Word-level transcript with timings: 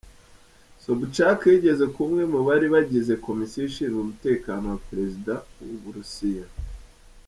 Sobchak 0.83 1.39
yigeze 1.51 1.83
kuba 1.93 2.05
umwe 2.09 2.23
mu 2.33 2.39
bari 2.47 2.67
bagize 2.73 3.13
komisiyo 3.25 3.61
ishinzwe 3.69 3.97
umutekano 4.01 4.63
wa 4.73 4.79
Perezida 4.87 5.33
w’ 5.67 5.71
Uburusiya. 5.77 6.45